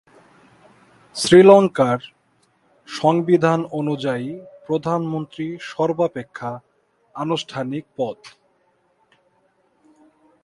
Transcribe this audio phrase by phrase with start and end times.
[1.15, 1.99] শ্রীলঙ্কার
[2.87, 4.29] সংবিধান অনুযায়ী
[4.67, 6.51] প্রধানমন্ত্রী সর্বাপেক্ষা
[7.15, 8.17] আনুষ্ঠানিক পদ।